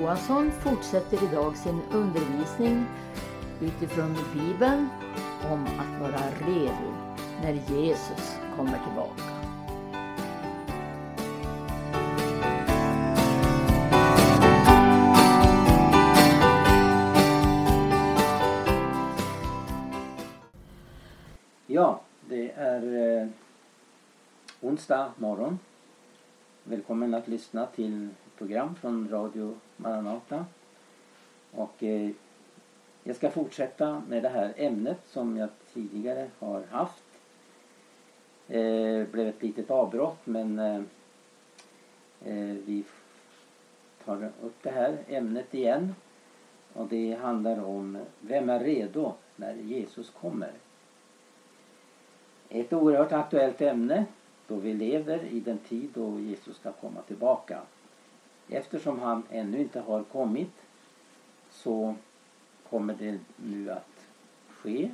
[0.00, 2.86] Johansson fortsätter idag sin undervisning
[3.60, 4.88] utifrån Bibeln
[5.52, 6.92] om att vara redo
[7.42, 9.22] när Jesus kommer tillbaka.
[21.66, 23.28] Ja, det är eh,
[24.60, 25.58] onsdag morgon.
[26.64, 28.08] Välkommen att lyssna till
[28.40, 30.46] program från Radio Maranata.
[31.50, 32.10] Och eh,
[33.04, 37.04] jag ska fortsätta med det här ämnet som jag tidigare har haft.
[38.48, 40.82] Eh, blev ett litet avbrott men eh,
[42.24, 42.84] eh, vi
[44.04, 45.94] tar upp det här ämnet igen.
[46.72, 50.52] Och det handlar om Vem är redo när Jesus kommer?
[52.48, 54.04] Ett oerhört aktuellt ämne
[54.46, 57.60] då vi lever i den tid då Jesus ska komma tillbaka.
[58.50, 60.52] Eftersom han ännu inte har kommit
[61.50, 61.94] så
[62.70, 64.06] kommer det nu att
[64.48, 64.90] ske.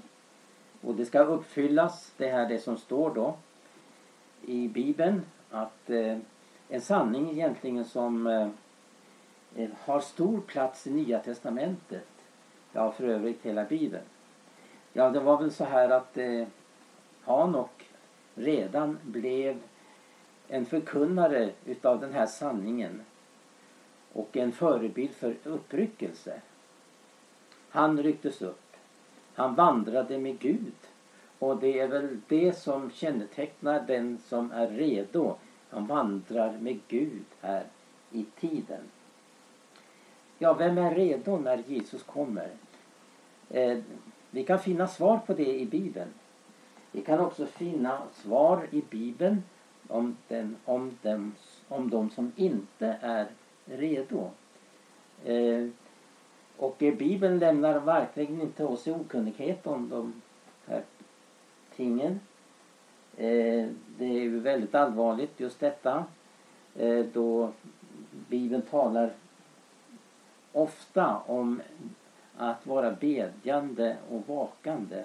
[0.81, 3.37] Och det ska uppfyllas, det här det som står då
[4.43, 6.19] i Bibeln, att eh,
[6.69, 8.49] en sanning egentligen som eh,
[9.57, 12.09] eh har stor plats i Nya Testamentet.
[12.73, 14.05] Ja, för övrigt hela Bibeln.
[14.93, 16.47] Ja, det var väl så här att eh,
[17.23, 17.91] Hanok
[18.35, 19.59] redan blev
[20.49, 23.03] en förkunnare utav den här sanningen
[24.17, 26.41] och en förebild för uppryckelse.
[27.69, 28.77] Han rycktes upp.
[29.35, 30.75] Han vandrade med Gud.
[31.39, 35.37] Och det är väl det som kännetecknar den som är redo.
[35.71, 37.65] Han vandrar med Gud här
[38.11, 38.81] i tiden.
[40.39, 42.51] Ja, vem är redo när Jesus kommer?
[43.51, 43.79] Eh,
[44.31, 46.11] vi kan finna svar på det i Bibeln.
[46.93, 49.43] Vi kan också finna svar i Bibeln
[49.89, 51.35] om, den, om, dem,
[51.69, 53.27] om de som inte är
[53.67, 54.31] redo.
[55.25, 55.69] Eh,
[56.57, 60.23] och Bibeln lämnar verkligen inte oss i okunnighet om de
[60.67, 60.83] här
[61.77, 62.21] tingen.
[63.17, 63.69] Eh,
[63.99, 66.05] det är ju väldigt allvarligt just detta
[66.75, 67.53] eh, då
[68.29, 69.13] Bibeln talar
[70.53, 71.63] ofta om
[72.37, 75.05] att vara bedjande och vakande.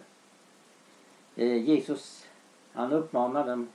[1.35, 2.27] Eh, Jesus
[2.73, 3.69] han uppmanar dem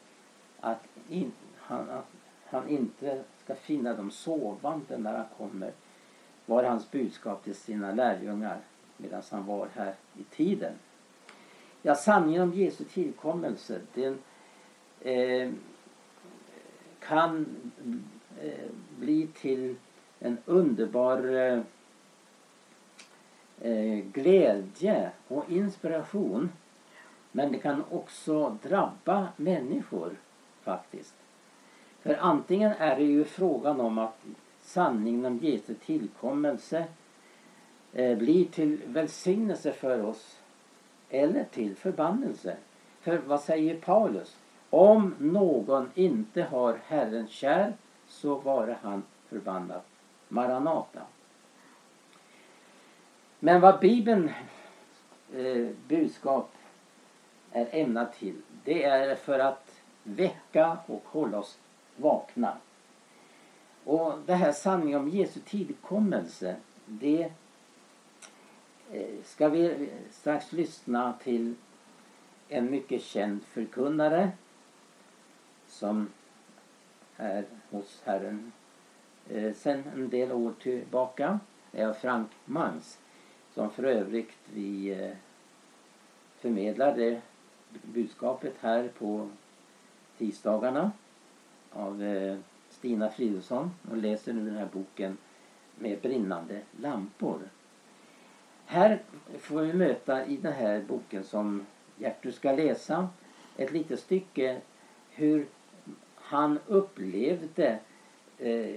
[0.60, 2.06] att, in, han, att
[2.46, 5.72] han inte ska finna dem sovande när han kommer
[6.46, 8.58] var hans budskap till sina lärjungar
[8.96, 10.72] medan han var här i tiden.
[11.82, 14.18] Ja, sanningen om Jesu tillkommelse den
[15.00, 15.50] eh,
[17.00, 17.46] kan
[18.42, 19.76] eh, bli till
[20.18, 21.60] en underbar eh,
[23.60, 26.52] eh glädje och inspiration.
[27.32, 30.16] Men det kan också drabba människor
[30.62, 31.14] faktiskt.
[32.06, 34.18] För antingen är det ju frågan om att
[34.60, 36.84] sanningen om Jesu tillkommelse
[37.92, 40.38] eh, blir till välsignelse för oss
[41.10, 42.56] eller till förbannelse.
[43.00, 44.36] För vad säger Paulus?
[44.70, 47.72] Om någon inte har Herren kär
[48.08, 49.80] så vare han förbannad.
[50.28, 51.00] Maranata.
[53.38, 54.30] Men vad Bibeln
[55.34, 56.50] eh, budskap
[57.52, 61.58] är ämnat till det är för att väcka och hålla oss
[61.96, 62.56] vakna.
[63.84, 67.32] Och det här sanningen om Jesu tillkommelse det
[68.92, 71.54] eh, ska vi strax lyssna till
[72.48, 74.30] en mycket känd förkunnare
[75.66, 76.08] som
[77.16, 78.52] är hos Herren
[79.28, 81.40] eh, sen en del år tillbaka.
[81.70, 82.98] Det är Frank Mangs
[83.54, 85.16] som för övrigt vi eh,
[86.38, 87.20] förmedlar det
[87.82, 89.28] budskapet här på
[90.18, 90.92] tisdagarna
[91.76, 92.36] av eh,
[92.70, 95.16] Stina Fridolfsson Hon läser nu den här boken
[95.78, 97.40] med brinnande lampor.
[98.66, 99.02] Här
[99.38, 101.66] får vi möta i den här boken som
[101.98, 103.08] Gertrud ska läsa
[103.56, 104.60] ett litet stycke
[105.10, 105.46] hur
[106.14, 107.78] han upplevde
[108.38, 108.74] eh,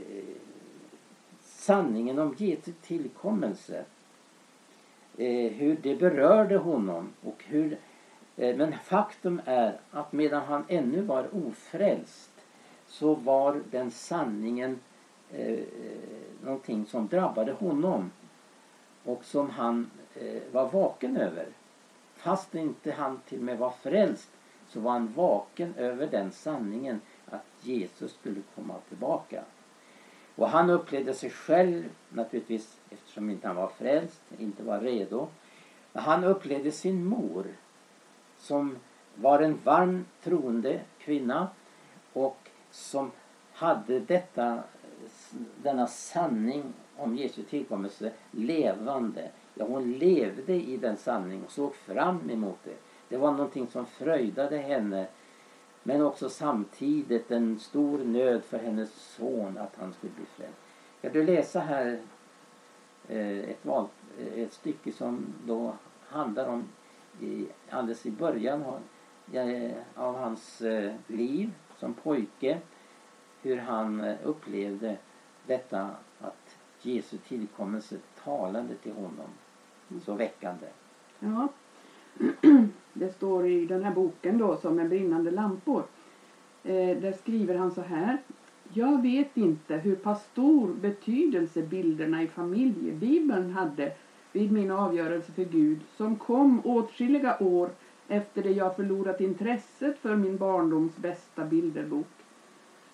[1.41, 3.85] sanningen om Jesu tillkommelse.
[5.17, 7.77] Eh, hur det berörde honom och hur
[8.37, 12.28] eh, men faktum är att medan han ännu var ofrälst
[12.89, 14.79] så var den sanningen
[15.31, 15.63] eh, eh,
[16.43, 18.11] någonting som drabbade honom
[19.03, 21.47] och som han eh, var vaken över.
[22.15, 24.29] Fast inte han till och med var frälst
[24.67, 29.43] så var han vaken över den sanningen att Jesus skulle komma tillbaka.
[30.35, 35.27] Och han upplevde sig själv naturligtvis eftersom inte han var frälst, inte var redo.
[35.93, 37.45] Han upplevde sin mor
[38.37, 38.77] som
[39.15, 41.47] var en varm troende kvinna
[42.13, 43.11] och som
[43.53, 44.63] hade detta,
[45.63, 49.31] denna sanning om Jesu tillkommelse levande.
[49.53, 52.75] Ja, hon levde i den sanningen och såg fram emot det.
[53.09, 55.07] Det var någonting som fröjdade henne
[55.83, 60.57] men också samtidigt en stor nöd för hennes son att han skulle bli frälst.
[60.99, 61.99] Ska du läsa här
[63.07, 63.87] eh, ett, val,
[64.19, 65.73] eh, ett stycke som då
[66.07, 66.63] handlar om
[67.21, 68.81] i, alldeles i början av
[69.35, 70.61] eh, hans
[71.07, 72.59] liv som pojke
[73.41, 74.97] hur han eh, upplevde
[75.47, 75.89] detta
[76.19, 79.29] att Jesu tillkommelse talade till honom
[80.05, 80.65] så väckande.
[81.19, 81.47] Ja,
[82.93, 85.83] det står i den här boken då som en brinnande lampor.
[86.63, 88.17] Eh, där skriver han så här.
[88.73, 93.91] Jag vet inte hur pass stor betydelse bilderna i familjebibeln hade
[94.31, 97.69] vid min avgörelse för Gud som kom åtskilliga år
[98.09, 102.07] efter det jag förlorat intresset för min barndoms bästa bilderbok.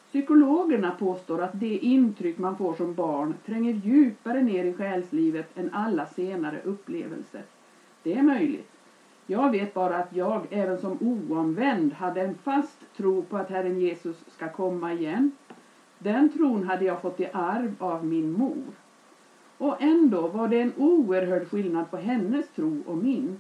[0.09, 5.69] Psykologerna påstår att det intryck man får som barn tränger djupare ner i själslivet än
[5.73, 7.43] alla senare upplevelser.
[8.03, 8.71] Det är möjligt.
[9.27, 13.79] Jag vet bara att jag, även som oomvänd, hade en fast tro på att Herren
[13.79, 15.31] Jesus ska komma igen.
[15.99, 18.73] Den tron hade jag fått i arv av min mor.
[19.57, 23.37] Och ändå var det en oerhörd skillnad på hennes tro och min.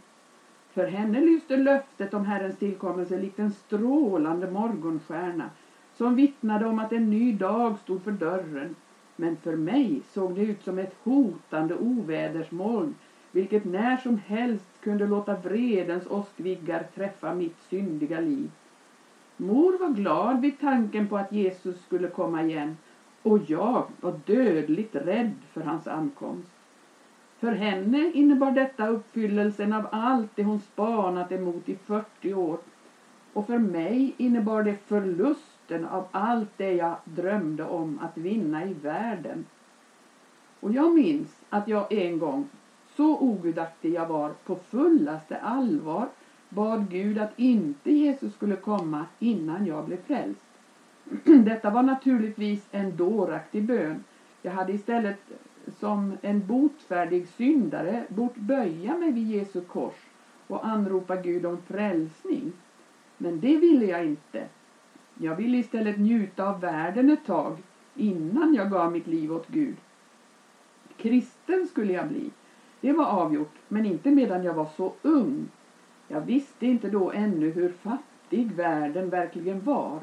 [0.75, 5.49] För henne lyste löftet om Herrens tillkommelse likt en strålande morgonstjärna
[5.91, 8.75] som vittnade om att en ny dag stod för dörren.
[9.15, 12.93] Men för mig såg det ut som ett hotande ovädersmoln
[13.31, 18.49] vilket när som helst kunde låta vredens åskviggar träffa mitt syndiga liv.
[19.37, 22.75] Mor var glad vid tanken på att Jesus skulle komma igen
[23.21, 26.54] och jag var dödligt rädd för hans ankomst.
[27.45, 32.59] För henne innebar detta uppfyllelsen av allt det hon spanat emot i 40 år
[33.33, 38.73] och för mig innebar det förlusten av allt det jag drömde om att vinna i
[38.73, 39.45] världen.
[40.59, 42.45] Och jag minns att jag en gång
[42.85, 46.07] så ogudaktig jag var på fullaste allvar
[46.49, 50.47] bad Gud att inte Jesus skulle komma innan jag blev frälst.
[51.23, 54.01] Detta var naturligtvis en dåraktig bön.
[54.41, 55.31] Jag hade istället
[55.67, 60.07] som en botfärdig syndare bort böja mig vid Jesu kors
[60.47, 62.53] och anropa Gud om frälsning.
[63.17, 64.47] Men det ville jag inte.
[65.19, 67.63] Jag ville istället njuta av världen ett tag
[67.95, 69.75] innan jag gav mitt liv åt Gud.
[70.97, 72.31] Kristen skulle jag bli
[72.85, 75.47] det var avgjort, men inte medan jag var så ung.
[76.07, 79.99] Jag visste inte då ännu hur fattig världen verkligen var.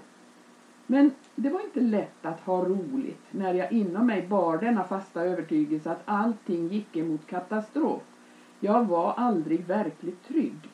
[0.93, 5.23] Men det var inte lätt att ha roligt när jag inom mig bar denna fasta
[5.23, 8.03] övertygelse att allting gick emot katastrof.
[8.61, 10.71] Jag var aldrig verkligt trygg.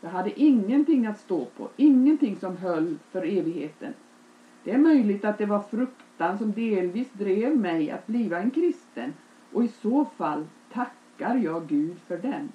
[0.00, 3.92] Jag hade ingenting att stå på, ingenting som höll för evigheten.
[4.64, 9.12] Det är möjligt att det var fruktan som delvis drev mig att bliva en kristen
[9.52, 12.52] och i så fall tackar jag Gud för den.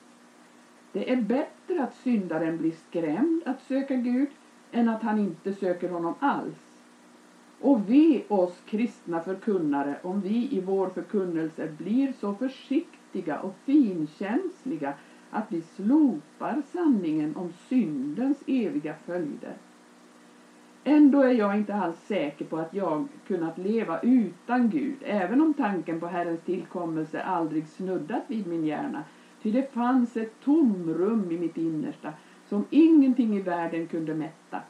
[0.92, 4.30] Det är bättre att syndaren blir skrämd att söka Gud
[4.72, 6.66] än att han inte söker honom alls.
[7.60, 14.94] Och ve oss kristna förkunnare om vi i vår förkunnelse blir så försiktiga och finkänsliga
[15.30, 19.54] att vi slopar sanningen om syndens eviga följder.
[20.84, 25.54] Ändå är jag inte alls säker på att jag kunnat leva utan Gud, även om
[25.54, 29.04] tanken på Herrens tillkommelse aldrig snuddat vid min hjärna.
[29.42, 32.14] Ty det fanns ett tomrum i mitt innersta
[32.46, 34.62] som ingenting i världen kunde mätta.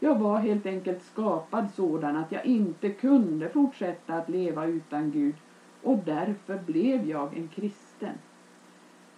[0.00, 5.34] Jag var helt enkelt skapad sådan att jag inte kunde fortsätta att leva utan Gud
[5.82, 8.14] och därför blev jag en kristen.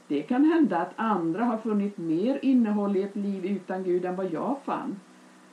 [0.08, 4.14] Det kan hända att andra har funnit mer innehåll i ett liv utan Gud än
[4.14, 4.96] vad jag fann.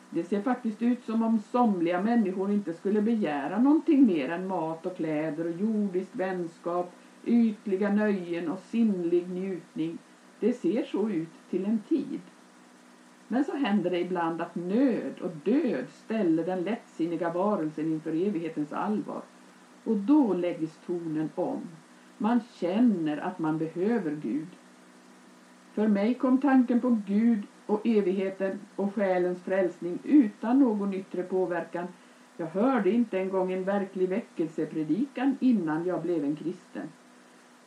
[0.09, 4.85] Det ser faktiskt ut som om somliga människor inte skulle begära någonting mer än mat
[4.85, 6.87] och kläder och jordisk vänskap,
[7.23, 9.97] ytliga nöjen och sinnlig njutning.
[10.39, 12.19] Det ser så ut till en tid.
[13.27, 18.73] Men så händer det ibland att nöd och död ställer den lättsinniga varelsen inför evighetens
[18.73, 19.21] allvar.
[19.83, 21.59] Och då läggs tonen om.
[22.17, 24.47] Man känner att man behöver Gud.
[25.71, 31.89] För mig kom tanken på Gud och evigheten och själens frälsning utan någon yttre påverkan.
[32.37, 36.89] Jag hörde inte en gång en verklig väckelsepredikan innan jag blev en kristen.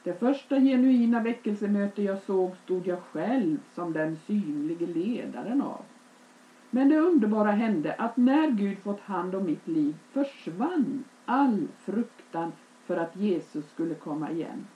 [0.09, 5.81] Det första genuina väckelsemöte jag såg stod jag själv som den synlige ledaren av.
[6.71, 12.53] Men det underbara hände att när Gud fått hand om mitt liv försvann all fruktan
[12.87, 14.67] för att Jesus skulle komma igen.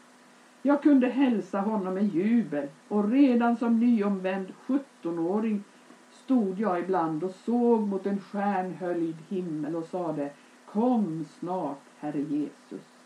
[0.63, 5.65] Jag kunde hälsa honom med jubel och redan som nyomvänd 17-åring
[6.11, 10.31] stod jag ibland och såg mot en stjärnhöljd himmel och sade
[10.67, 12.99] Kom snart, Herre Jesus.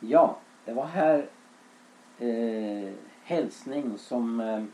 [0.00, 1.28] Ja, det var här
[2.18, 2.92] eh,
[3.22, 4.64] hälsning som eh,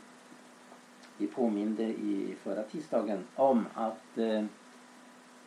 [1.17, 4.45] vi påminde i förra tisdagen om att eh,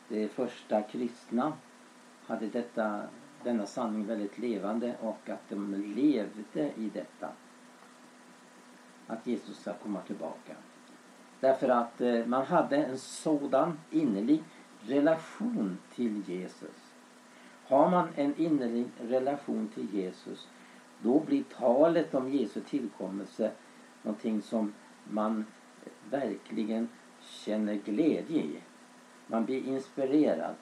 [0.08, 1.52] de första kristna
[2.26, 3.02] hade detta,
[3.42, 7.28] denna sanning väldigt levande och att de levde i detta.
[9.06, 10.52] Att Jesus ska komma tillbaka.
[11.40, 14.42] Därför att eh, man hade en sådan innerlig
[14.80, 16.81] relation till Jesus.
[17.72, 20.48] Har man en innerlig relation till Jesus
[21.02, 23.52] då blir talet om Jesu tillkommelse
[24.02, 24.72] någonting som
[25.04, 25.44] man
[26.10, 26.88] verkligen
[27.20, 28.58] känner glädje i.
[29.26, 30.54] Man blir inspirerad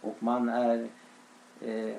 [0.00, 0.88] och man är
[1.60, 1.96] eh,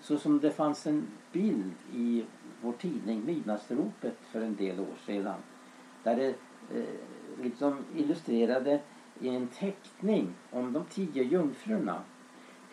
[0.00, 2.24] så som det fanns en bild i
[2.62, 5.38] vår tidning Midnattsropet för en del år sedan
[6.02, 6.28] där det
[6.78, 8.80] eh, liksom illustrerade
[9.20, 12.02] i en teckning om de tio jungfrurna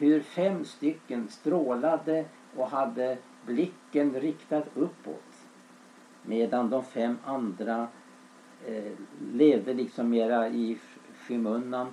[0.08, 5.48] hur fem stycken strålade och hade blicken riktad uppåt
[6.24, 7.88] medan de fem andra
[8.65, 8.91] eh,
[9.34, 10.77] levde liksom mera i
[11.15, 11.88] skymundan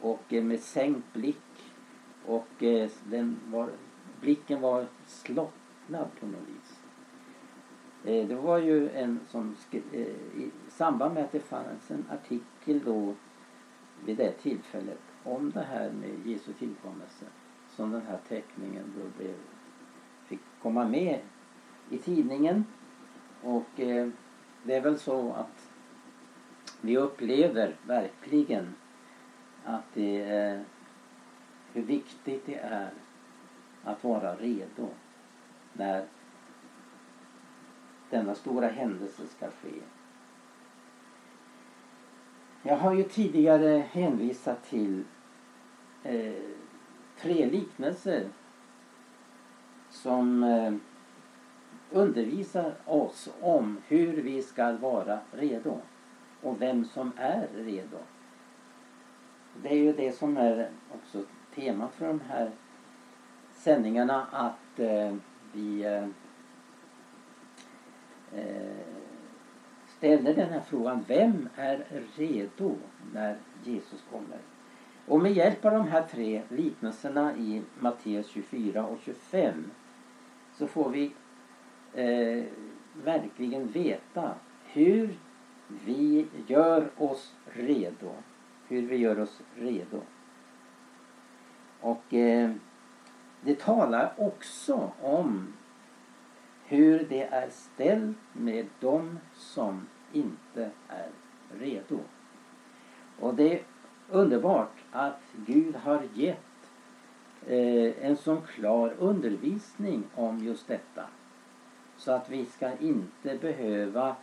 [0.00, 1.72] och eh, med sänkt blick
[2.26, 3.70] och eh, den var,
[4.20, 6.80] blicken var slocknad på något vis.
[8.04, 12.80] Eh, det var ju en som eh, i samband med att det fanns en artikel
[12.84, 13.14] då
[14.04, 17.24] vid det tillfället om det här med Jesu tillkommelse
[17.80, 19.34] som den här teckningen då blev,
[20.26, 21.20] fick komma med
[21.90, 22.64] i tidningen.
[23.42, 24.08] Och eh,
[24.62, 25.70] det är väl så att
[26.80, 28.74] vi upplever verkligen
[29.64, 30.64] att det är
[31.72, 32.90] hur viktigt det är
[33.84, 34.88] att vara redo
[35.72, 36.04] när
[38.10, 39.80] denna stora händelse ska ske.
[42.62, 45.04] Jag har ju tidigare hänvisat till
[46.02, 46.59] eh,
[47.20, 48.28] tre liknelser
[49.90, 50.74] som eh,
[51.90, 55.80] undervisar oss om hur vi ska vara redo
[56.42, 57.98] och vem som är redo.
[59.62, 61.24] Det är ju det som är också
[61.54, 62.50] temat för de här
[63.52, 65.14] sändningarna att eh,
[65.52, 66.04] vi eh,
[68.32, 68.90] eh
[70.00, 71.04] ställer den här frågan.
[71.08, 71.84] Vem är
[72.16, 72.76] redo
[73.12, 74.38] när Jesus kommer?
[75.10, 79.70] Och med hjälp av de här tre liknelserna i Matteus 24 och 25
[80.54, 81.12] så får vi
[81.94, 82.44] eh,
[83.04, 85.18] verkligen veta hur
[85.84, 88.12] vi gör oss redo.
[88.68, 90.00] Hur vi gör oss redo.
[91.80, 92.50] Och eh,
[93.40, 95.52] det talar också om
[96.64, 101.08] hur det är ställt med dem som inte är
[101.58, 101.98] redo.
[103.20, 103.62] Och det
[104.10, 106.70] underbart att Gud har gett
[107.46, 111.04] eh, en sån klar undervisning om just detta.
[111.96, 114.16] Så att vi ska inte behöva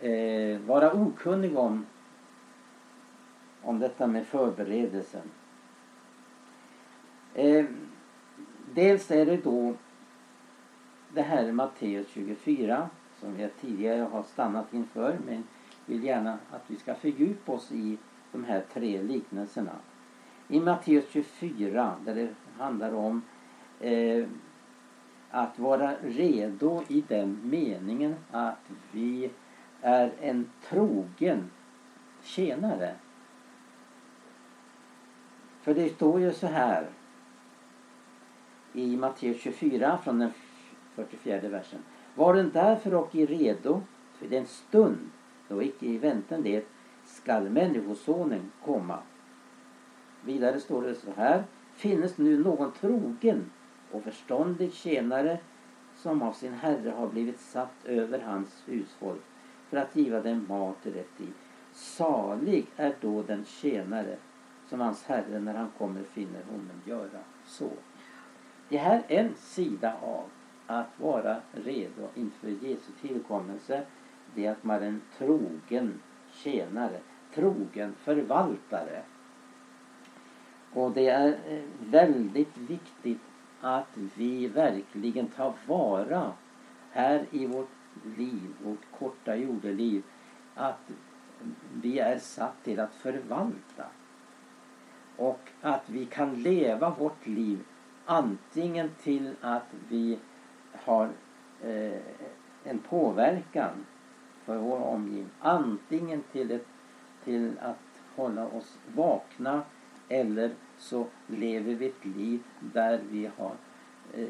[0.00, 1.86] eh, vara okunniga om,
[3.62, 5.30] om detta med förberedelsen.
[7.34, 7.64] Eh,
[8.74, 9.74] dels är det då
[11.14, 12.90] det här Matteus 24
[13.20, 15.44] som jag tidigare har stannat inför men
[15.86, 17.98] vill gärna att vi ska fördjupa oss i
[18.32, 19.76] de här tre liknelserna.
[20.48, 23.22] I Matteus 24 där det handlar om
[23.80, 24.26] eh,
[25.30, 29.30] att vara redo i den meningen att vi
[29.80, 31.50] är en trogen
[32.22, 32.94] tjänare.
[35.60, 36.86] För det står ju så här
[38.72, 40.32] i Matteus 24 från den
[40.94, 41.80] 44 versen.
[42.14, 43.82] Var den därför och i redo
[44.18, 45.10] för den stund
[45.48, 46.66] då icke i väntan det
[47.10, 48.98] skall Människosonen komma.
[50.24, 51.44] Vidare står det så här.
[51.74, 53.50] Finnes nu någon trogen
[53.92, 55.38] och förståndig tjänare
[55.96, 59.22] som av sin herre har blivit satt över hans husfolk
[59.68, 61.32] för att giva dem mat i rätt tid.
[61.72, 64.16] Salig är då den tjänare
[64.68, 67.70] som hans herre när han kommer finner honom göra så.
[68.68, 70.24] Det här är en sida av
[70.66, 73.82] att vara redo inför Jesu tillkommelse.
[74.34, 76.00] Det är att man är en trogen
[76.32, 77.00] tjänare,
[77.34, 79.02] trogen förvaltare.
[80.72, 83.20] Och det är eh, väldigt viktigt
[83.60, 86.32] att vi verkligen tar vara
[86.90, 87.70] här i vårt
[88.16, 90.02] liv, vårt korta jordeliv,
[90.54, 90.90] att
[91.82, 93.86] vi är satt till att förvalta.
[95.16, 97.64] Och att vi kan leva vårt liv
[98.04, 100.18] antingen till att vi
[100.72, 101.08] har
[101.62, 102.00] eh,
[102.64, 103.86] en påverkan
[104.50, 105.30] för vår omgivning.
[105.40, 106.66] Antingen till ett
[107.24, 109.62] till att hålla oss vakna
[110.08, 113.52] eller så lever vi ett liv där vi har
[114.14, 114.28] eh,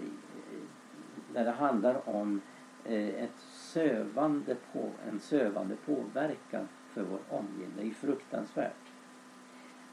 [1.33, 2.41] där det handlar om
[2.85, 7.73] eh, ett sövande på, en sövande påverkan för vår omgivning.
[7.77, 8.93] Det är ju fruktansvärt.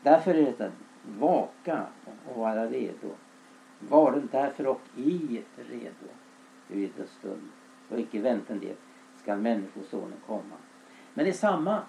[0.03, 0.73] Därför är det att
[1.19, 1.83] vaka
[2.25, 3.09] och vara redo.
[3.79, 6.07] Var därför och i redo
[6.67, 7.49] vid en stund
[7.89, 8.75] och icke vänta en del
[9.27, 10.55] skall Människosonen komma.
[11.13, 11.81] Men i samma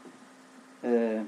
[0.83, 1.23] eh,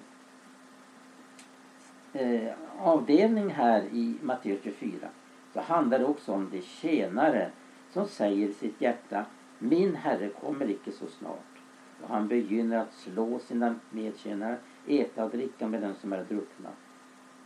[2.12, 5.08] eh, avdelning här i Matteus 24
[5.52, 7.50] så handlar det också om de tjänare
[7.90, 9.24] som säger i sitt hjärta
[9.58, 11.62] Min Herre kommer icke så snart.
[12.02, 16.68] Och han begynner att slå sina medtjänare, äta och dricka med den som är druckna.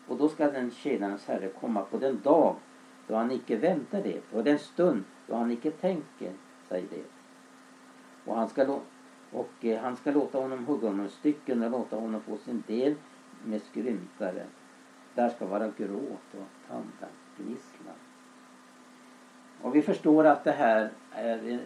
[0.09, 2.56] Och då skall den tjänarens Herre komma på den dag
[3.06, 6.33] då han icke väntar det och den stund då han icke tänker
[6.68, 7.13] sig det.
[8.24, 8.80] Och han ska,
[9.32, 12.94] och eh, han ska låta honom hugga honom stycken och låta honom få sin del
[13.44, 14.46] med skrymtare.
[15.14, 17.96] Där ska vara gråt och tandagnisslan.
[19.62, 21.58] Och vi förstår att det här är eh,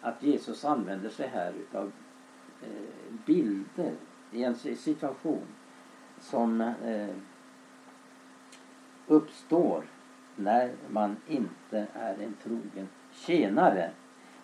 [0.00, 1.92] att Jesus använder sig här utav
[2.62, 3.92] eh, bilder
[4.32, 5.46] i en situation
[6.20, 6.74] som
[9.06, 9.84] uppstår
[10.36, 13.90] när man inte är en trogen tjänare.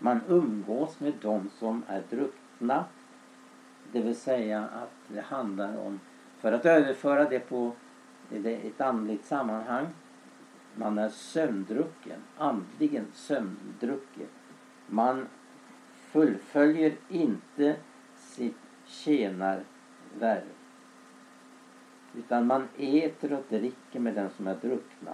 [0.05, 2.85] Man umgås med de som är druckna.
[3.93, 6.01] Det vill säga att det handlar om,
[6.39, 7.73] för att överföra det på
[8.31, 9.87] ett andligt sammanhang,
[10.75, 14.27] man är sömndrucken, andligen sömndrucken.
[14.87, 15.27] Man
[15.93, 17.77] fullföljer inte
[18.17, 20.49] sitt tjänarvärv.
[22.15, 25.13] Utan man äter och dricker med den som är druckna.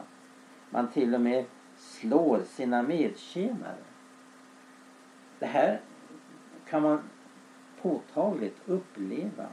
[0.71, 1.45] Man till och med
[1.77, 3.90] slår sina medtjänare.
[5.41, 5.81] Det här
[6.69, 7.01] kan man
[7.83, 9.47] påtagligt uppleva.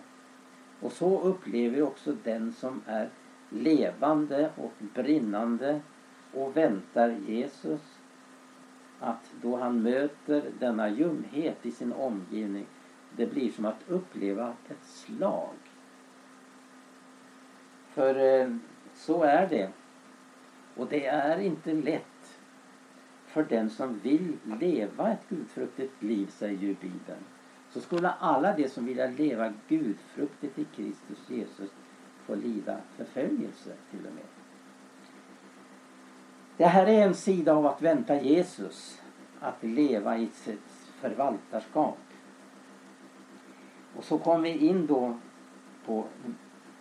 [0.79, 3.09] Och så upplever också den som är
[3.49, 5.81] levande och brinnande
[6.33, 7.81] och väntar Jesus
[8.99, 12.65] att då han möter denna ljumhet i sin omgivning
[13.17, 15.55] det blir som att uppleva ett slag.
[17.89, 18.55] För eh,
[18.93, 19.69] så är det.
[20.75, 22.16] Och det är inte lätt
[23.37, 27.23] för den som vill leva ett gudfruktigt liv, säger ju Bibeln.
[27.69, 31.69] Så skulle alla de som vill leva gudfruktigt i Kristus Jesus
[32.25, 34.23] få lida förföljelse till och med.
[36.57, 39.01] Det här är en sida av att vänta Jesus,
[39.39, 40.69] att leva i sitt
[41.01, 41.97] förvaltarskap.
[43.95, 45.17] Och så kommer vi in då
[45.85, 46.05] på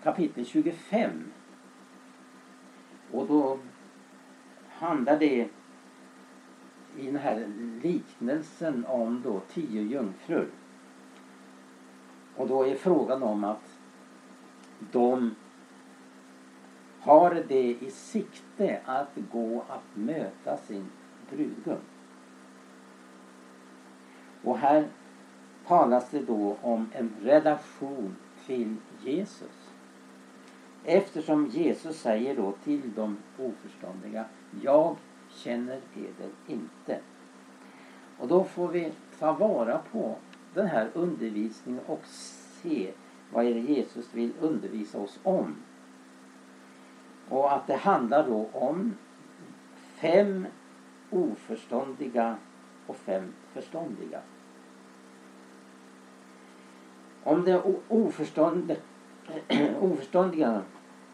[0.02, 1.10] kapitel 25.
[3.12, 3.58] Och då
[4.68, 5.48] handlar det
[6.98, 7.46] i den här
[7.82, 10.48] liknelsen om då tio jungfrur.
[12.36, 13.78] Och då är frågan om att
[14.92, 15.34] de
[17.00, 20.90] har det i sikte att gå att möta sin
[21.30, 21.80] brudgum.
[24.42, 24.88] Och här
[25.66, 29.70] talas det då om en relation till Jesus.
[30.84, 34.24] Eftersom Jesus säger då till de oförståndiga
[34.62, 34.96] Jag
[35.36, 37.00] känner eder inte.
[38.18, 40.16] Och då får vi ta vara på
[40.54, 42.02] den här undervisningen och
[42.62, 42.92] se
[43.32, 45.56] vad är det Jesus vill undervisa oss om.
[47.28, 48.94] Och att det handlar då om
[49.74, 50.46] fem
[51.10, 52.36] oförståndiga
[52.86, 54.20] och fem förståndiga.
[57.22, 58.76] Om det oförstånd,
[59.80, 60.62] oförståndiga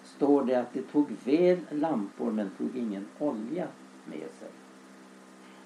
[0.02, 3.68] står det att det tog väl lampor men tog ingen olja
[4.04, 4.48] med sig.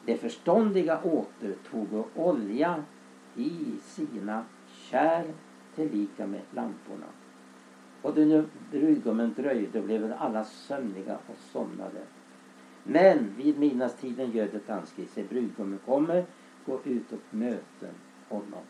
[0.04, 2.84] Det förståndiga återtog olja
[3.36, 5.26] i sina kärl
[5.74, 7.06] tillika med lamporna.
[8.02, 12.02] Och då brudgummen dröjde blev alla sömniga och somnade.
[12.82, 16.24] Men vid midnattstiden ljödet anskri sig brudgummen kommer,
[16.66, 17.94] gå ut och möten
[18.28, 18.62] honom.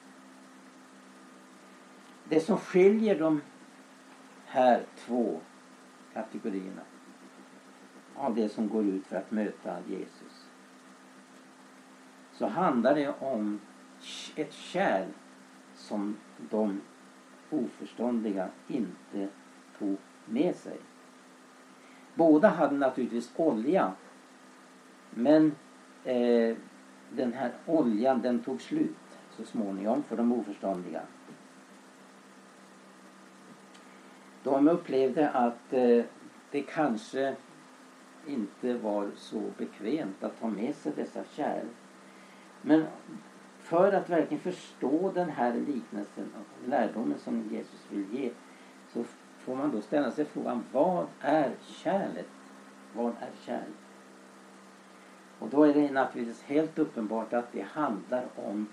[2.28, 3.40] Det som skiljer de
[4.46, 5.40] här två
[6.12, 6.82] kategorierna
[8.16, 10.46] av det som går ut för att möta Jesus
[12.32, 13.60] så handlar det om
[14.36, 15.06] ett kärl
[15.74, 16.16] som
[16.50, 16.80] de
[17.50, 19.28] oförståndiga inte
[19.78, 20.76] tog med sig.
[22.14, 23.92] Båda hade naturligtvis olja
[25.10, 25.54] men
[26.04, 26.56] eh,
[27.10, 28.96] den här oljan den tog slut
[29.30, 31.02] så småningom för de oförståndiga.
[34.42, 36.04] De upplevde att eh,
[36.50, 37.36] det kanske
[38.26, 41.66] inte var så bekvämt att ta med sig dessa kärl.
[42.62, 42.84] Men
[43.58, 48.30] för att verkligen förstå den här liknelsen och lärdomen som Jesus vill ge
[48.92, 49.04] så
[49.38, 52.28] får man då ställa sig frågan vad är kärlet?
[52.92, 53.74] Vad är kärlek?
[55.38, 58.66] Och då är det naturligtvis helt uppenbart att det handlar om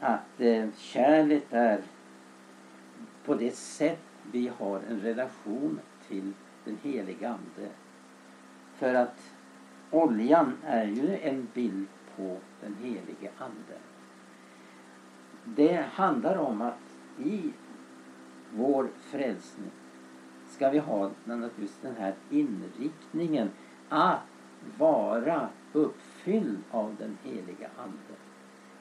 [0.00, 1.82] att eh, kärlet är
[3.24, 6.32] på det sätt vi har en relation till
[6.64, 7.70] den heliga Ande.
[8.78, 9.32] För att
[9.90, 11.86] oljan är ju en bild
[12.16, 13.78] på den helige Ande.
[15.44, 16.78] Det handlar om att
[17.18, 17.52] i
[18.54, 19.70] vår frälsning
[20.48, 23.50] ska vi ha naturligtvis den här inriktningen
[23.88, 24.20] att
[24.78, 28.14] vara uppfylld av den heliga Ande.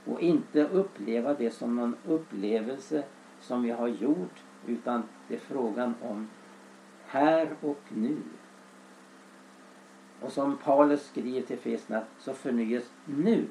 [0.05, 3.03] Och inte uppleva det som någon upplevelse
[3.39, 6.29] som vi har gjort utan det är frågan om
[7.05, 8.17] här och nu.
[10.21, 13.47] Och som Paulus skriver till Fesna så förnyas nu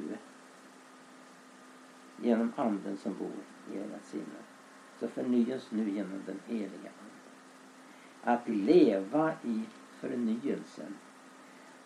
[2.23, 3.31] genom anden som bor
[3.73, 4.41] i era sinne.
[5.01, 7.23] Så förnyas nu genom den heliga anden.
[8.23, 9.63] Att leva i
[10.01, 10.97] förnyelsen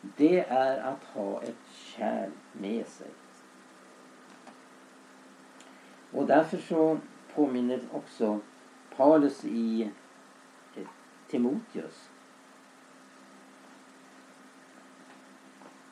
[0.00, 3.10] det är att ha ett kärl med sig.
[6.12, 6.98] Och därför så
[7.34, 8.40] påminner också
[8.96, 9.90] Paulus i
[11.28, 12.10] Timoteus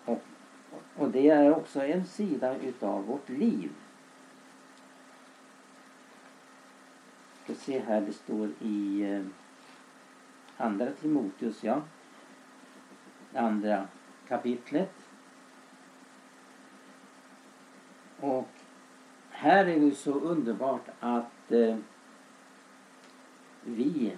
[0.05, 0.23] och,
[0.99, 3.71] och det är också en sida utav vårt liv.
[7.49, 9.25] ska se här, det står i eh,
[10.57, 11.83] andra Timoteus, ja.
[13.35, 13.87] Andra
[14.29, 14.95] kapitlet.
[18.21, 18.49] Och
[19.31, 21.77] här är det så underbart att eh,
[23.65, 24.17] vi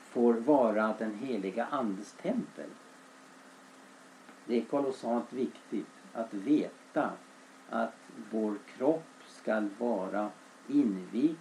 [0.00, 2.70] får vara den heliga Andes tempel.
[4.46, 7.10] Det är kolossalt viktigt att veta
[7.70, 7.94] att
[8.30, 10.30] vår kropp ska vara
[10.68, 11.38] invigd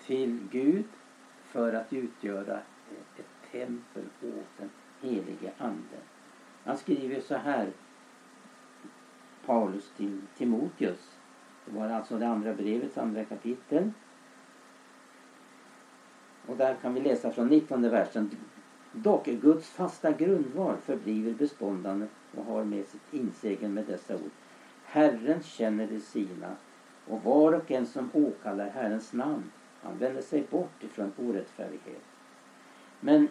[0.00, 0.84] till Gud
[1.44, 2.60] för att utgöra
[3.18, 5.98] ett tempel åt den helige Ande.
[6.64, 7.72] Han skriver så här,
[9.46, 11.18] Paulus till Timoteus.
[11.64, 13.90] Det var alltså det andra brevets andra kapitel.
[16.46, 18.30] Och där kan vi läsa från 19 versen.
[18.92, 24.30] Dock Guds fasta grundval förbliver beståndande och har med sitt insegel med dessa ord.
[24.84, 26.56] Herren känner de sina
[27.06, 29.50] och var och en som åkallar Herrens namn
[29.82, 32.02] han vänder sig bort ifrån orättfärdighet.
[33.00, 33.28] Men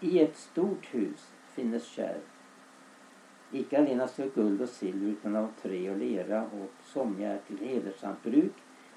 [0.00, 2.20] i ett stort hus finnes kärv
[3.50, 7.58] Icke allenast för guld och silver utan av trä och lera och somliga är till
[7.58, 8.52] hedersamt bruk,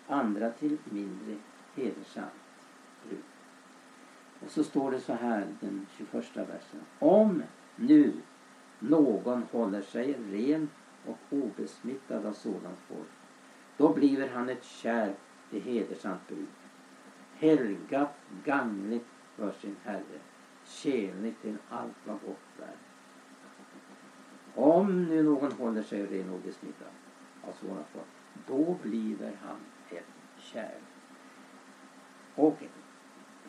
[0.07, 1.35] andra till mindre
[1.75, 2.31] hedersamt
[3.07, 3.30] bruk.
[4.43, 6.79] Och så står det så här den 21 versen.
[6.99, 7.43] Om
[7.75, 8.13] nu
[8.79, 10.69] någon håller sig ren
[11.05, 13.09] och obesmittad av sådant folk,
[13.77, 15.11] då bliver han ett kärl
[15.49, 16.49] till hedersamt bruk.
[17.33, 20.19] Helgat, gagnligt för sin Herre
[20.65, 22.75] tjänligt till allt vad gott är.
[24.55, 26.87] Om nu någon håller sig ren och obesmittad
[27.41, 28.05] av sådant folk,
[28.47, 29.57] då bliver han
[29.89, 30.05] ett
[30.37, 30.81] kärl.
[32.35, 32.57] Och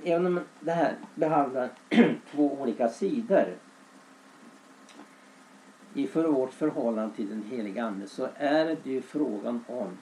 [0.04, 1.70] även om det här behandlar
[2.30, 3.46] två olika sidor
[5.94, 9.98] i för vårt förhållande till den heliga Ande så är det ju frågan om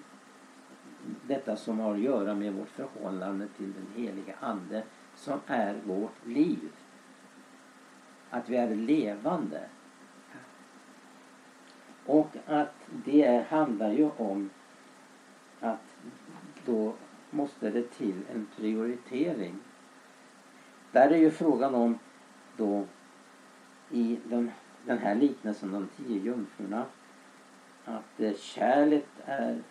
[1.26, 4.82] detta som har att göra med vårt förhållande till den heliga Ande
[5.14, 6.68] som är vårt liv
[8.30, 9.60] att vi är levande.
[12.06, 14.50] Och att det handlar ju om
[15.60, 15.96] att
[16.64, 16.94] då
[17.30, 19.54] måste det till en prioritering.
[20.92, 21.98] Där är ju frågan om
[22.57, 22.85] då
[23.90, 24.50] i den,
[24.87, 26.85] den här liknelsen de tio jungfrurna
[27.85, 29.62] att eh, kärlet är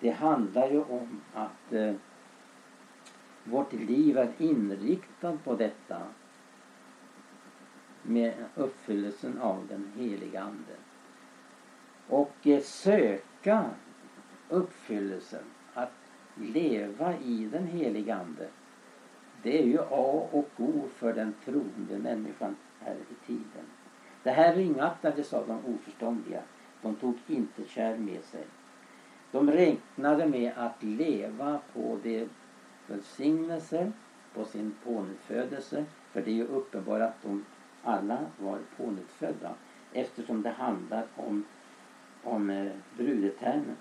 [0.00, 1.94] det handlar ju om att eh,
[3.44, 6.02] vårt liv är inriktat på detta
[8.02, 10.76] med uppfyllelsen av den heliga Ande.
[12.08, 13.64] Och eh, söka
[14.48, 15.92] uppfyllelsen, att
[16.34, 18.48] leva i den heliga Ande.
[19.46, 23.66] Det är ju A och O för den troende människan här i tiden.
[24.22, 26.40] Det här ringaktades av de oförståndiga.
[26.82, 28.44] De tog inte kär med sig.
[29.32, 32.28] De räknade med att leva på det
[32.86, 33.92] välsignelse,
[34.34, 35.84] på sin pånyttfödelse.
[36.12, 37.44] För det är ju uppenbart att de
[37.82, 39.54] alla var pånyttfödda
[39.92, 41.44] eftersom det handlar om,
[42.22, 43.76] om eh, brudetermen.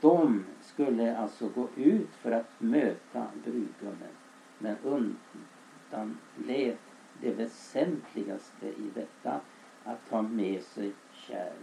[0.00, 4.14] De skulle alltså gå ut för att möta brudgummen
[4.58, 6.76] men undanled
[7.20, 9.40] det väsentligaste i detta
[9.84, 11.62] att ta med sig kärl.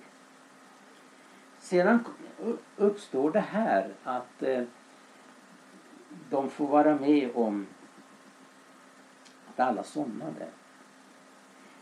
[1.59, 1.99] Sedan
[2.77, 4.63] uppstår det här att eh,
[6.29, 7.67] de får vara med om
[9.49, 10.47] att alla somnade.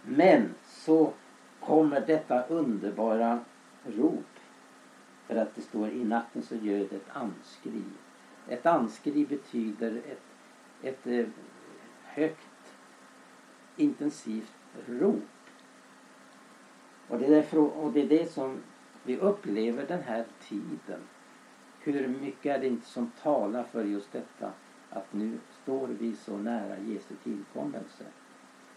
[0.03, 1.13] Men så
[1.59, 3.39] kommer detta underbara
[3.85, 4.32] rop.
[5.27, 7.83] För att det står i natten så ljöd ett anskri.
[8.47, 10.23] Ett anskri betyder ett,
[10.81, 11.25] ett eh,
[12.03, 12.77] högt
[13.75, 14.53] intensivt
[14.87, 15.23] rop.
[17.07, 18.57] Och det, är, och det är det som
[19.03, 20.99] vi upplever den här tiden.
[21.79, 24.51] Hur mycket är det inte som talar för just detta
[24.89, 28.03] att nu står vi så nära Jesu tillkommelse.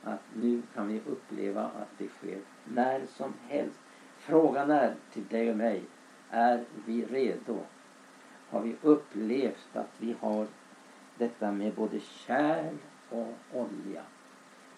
[0.03, 3.81] Att nu kan vi uppleva att det sker när som helst.
[4.19, 5.83] Frågan är till dig och mig,
[6.31, 7.61] är vi redo?
[8.51, 10.47] Har vi upplevt att vi har
[11.19, 12.75] detta med både kärl
[13.11, 14.03] och olja?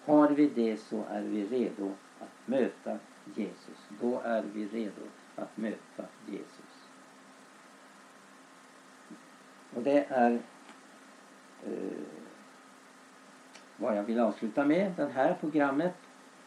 [0.05, 2.99] Har vi det så är vi redo att möta
[3.35, 3.89] Jesus.
[4.01, 5.03] Då är vi redo
[5.37, 6.89] att möta Jesus.
[9.75, 10.33] Och det är
[11.67, 11.73] eh,
[13.77, 15.95] vad jag vill avsluta med det här programmet.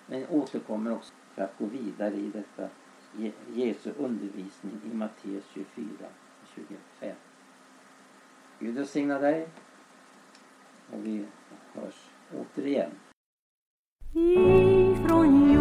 [0.06, 2.70] Men återkommer också för att gå vidare i detta
[3.54, 5.86] Jesu undervisning i Matteus 24
[6.42, 7.16] och 25.
[8.60, 9.48] Gud välsigna dig
[10.92, 11.26] och vi
[11.74, 12.92] hörs återigen.
[14.14, 15.52] Ifrån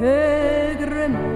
[0.00, 1.29] peregrinaje.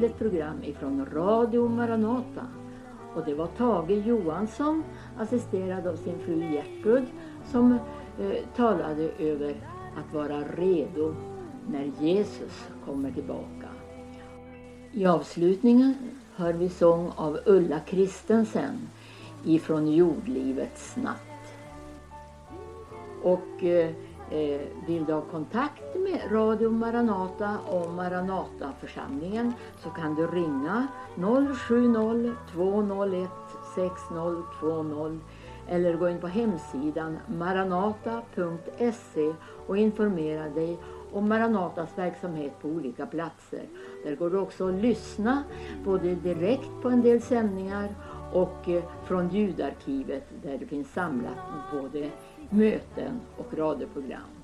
[0.00, 2.46] Till ett program ifrån Radio Maranata.
[3.14, 4.84] Och det var Tage Johansson,
[5.18, 7.04] assisterad av sin fru Gertrud,
[7.44, 7.72] som
[8.20, 9.54] eh, talade över
[9.96, 11.14] att vara redo
[11.68, 13.68] när Jesus kommer tillbaka.
[14.92, 15.94] I avslutningen
[16.36, 18.88] hör vi sång av Ulla Kristensen
[19.44, 21.54] ifrån jordlivets natt.
[23.22, 23.90] Och eh,
[24.30, 32.34] eh, vill du ha kontakt med Radio Maranata och Maranataförsamlingen så kan du ringa 070
[32.52, 33.30] 201
[33.74, 35.18] 6020
[35.68, 39.32] eller gå in på hemsidan maranata.se
[39.66, 40.78] och informera dig
[41.12, 43.62] om Maranatas verksamhet på olika platser.
[44.04, 45.42] Där går det också att lyssna
[45.84, 47.88] både direkt på en del sändningar
[48.32, 51.36] och eh, från ljudarkivet där det finns samlat
[51.72, 52.10] både
[52.50, 54.39] möten och radioprogram.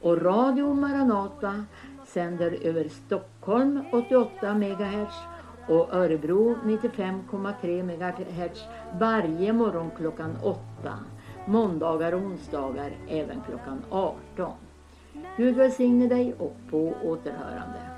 [0.00, 1.64] Och Radio Maranata
[2.06, 5.14] sänder över Stockholm 88 MHz
[5.68, 8.64] och Örebro 95,3 MHz
[9.00, 10.58] varje morgon klockan 8.
[11.46, 14.52] Måndagar och onsdagar även klockan 18.
[15.36, 17.97] Gud välsigne dig och på återhörande.